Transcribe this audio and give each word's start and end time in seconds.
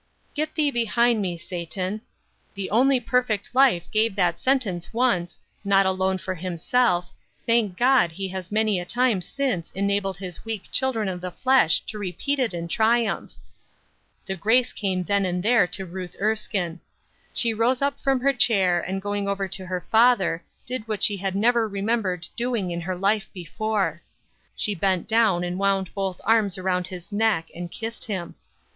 "Get 0.33 0.55
thee 0.55 0.71
behind 0.71 1.21
me, 1.21 1.37
Satan." 1.37 2.01
The 2.55 2.71
only 2.71 2.99
perfect 2.99 3.53
life 3.53 3.83
gave 3.91 4.15
that 4.15 4.39
sentence 4.39 4.91
once, 4.91 5.39
not 5.63 5.85
alone 5.85 6.17
for 6.17 6.33
Himself; 6.33 7.11
thank 7.45 7.77
God 7.77 8.11
he 8.13 8.27
has 8.29 8.51
many 8.51 8.79
a 8.79 8.83
time 8.85 9.21
since 9.21 9.69
enabled 9.73 10.17
his 10.17 10.43
weak 10.43 10.63
children 10.71 11.07
of 11.07 11.21
the 11.21 11.29
flesh 11.29 11.81
to 11.81 11.99
repeat 11.99 12.39
it 12.39 12.51
in 12.51 12.67
triumph. 12.67 13.33
The 14.25 14.35
grace 14.35 14.73
came 14.73 15.03
then 15.03 15.23
and 15.23 15.43
there 15.43 15.67
to 15.67 15.85
Ruth 15.85 16.15
Erskine. 16.19 16.79
She 17.31 17.53
rose 17.53 17.83
up 17.83 17.99
from 17.99 18.21
her 18.21 18.33
chair, 18.33 18.81
and 18.81 19.03
going 19.03 19.27
over 19.27 19.47
to 19.49 19.67
her 19.67 19.85
father 19.91 20.43
did 20.65 20.87
what 20.87 21.03
she 21.03 21.17
had 21.17 21.35
never 21.35 21.67
remembered 21.67 22.27
doing 22.35 22.71
in 22.71 22.81
her 22.81 22.95
life 22.95 23.29
before. 23.35 24.01
She 24.55 24.73
bent 24.73 25.07
down 25.07 25.43
and 25.43 25.59
wound 25.59 25.93
both 25.93 26.19
arms 26.23 26.57
around 26.57 26.87
his 26.87 27.11
neck 27.11 27.51
and 27.53 27.69
kissed 27.69 28.05
him. 28.05 28.33